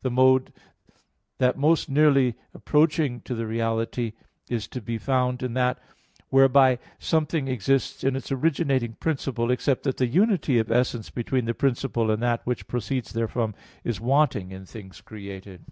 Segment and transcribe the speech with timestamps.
[0.00, 0.50] The mode
[1.36, 4.14] the most nearly approaching to the reality
[4.48, 5.78] is to be found in that
[6.30, 11.52] whereby something exists in its originating principle, except that the unity of essence between the
[11.52, 15.66] principle and that which proceeds therefrom is wanting in things created.